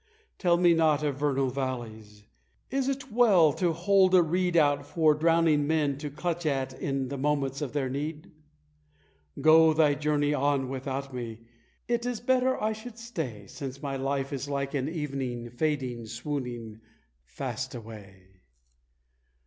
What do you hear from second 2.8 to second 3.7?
it well